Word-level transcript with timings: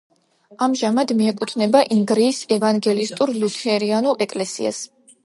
ამჟამად 0.67 1.11
მიეკუთვნება 1.19 1.81
ინგრიის 1.95 2.39
ევანგელისტურ-ლუთერანულ 2.57 4.25
ეკლესიას. 4.29 4.81